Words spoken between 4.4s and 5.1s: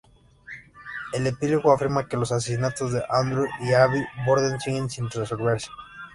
siguen sin